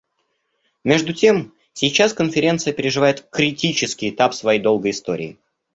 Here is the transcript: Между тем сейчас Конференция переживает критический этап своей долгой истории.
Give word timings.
Между 0.83 1.13
тем 1.13 1.53
сейчас 1.73 2.15
Конференция 2.15 2.73
переживает 2.73 3.29
критический 3.29 4.09
этап 4.09 4.33
своей 4.33 4.59
долгой 4.59 4.89
истории. 4.89 5.37